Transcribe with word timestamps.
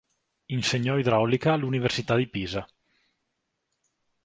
Insegnò 0.47 0.97
idraulica 0.97 1.53
all'università 1.53 2.15
di 2.15 2.25
Pisa. 2.27 2.67